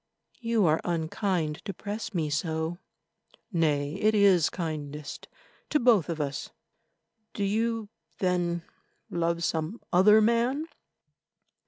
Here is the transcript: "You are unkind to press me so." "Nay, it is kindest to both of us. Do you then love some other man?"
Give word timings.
"You 0.39 0.65
are 0.65 0.81
unkind 0.83 1.63
to 1.65 1.75
press 1.75 2.11
me 2.11 2.31
so." 2.31 2.79
"Nay, 3.53 3.93
it 4.01 4.15
is 4.15 4.49
kindest 4.49 5.27
to 5.69 5.79
both 5.79 6.09
of 6.09 6.19
us. 6.19 6.49
Do 7.35 7.43
you 7.43 7.87
then 8.17 8.63
love 9.11 9.43
some 9.43 9.79
other 9.93 10.19
man?" 10.19 10.65